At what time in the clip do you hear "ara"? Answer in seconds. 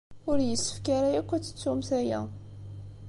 0.97-1.09